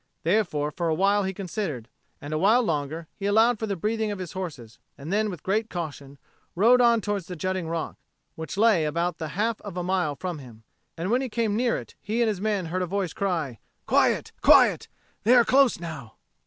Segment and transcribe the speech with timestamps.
[0.23, 1.87] Therefore for a while he considered,
[2.19, 5.43] and a while longer he allowed for the breathing of the horses; and then with
[5.43, 6.17] great caution
[6.55, 7.97] rode on towards the jutting rock,
[8.33, 10.63] which lay about the half of a mile from him.
[10.97, 14.31] And when he came near it, he and his men heard a voice cry, "Quiet,
[14.41, 14.87] quiet!
[15.23, 16.15] They are close now!"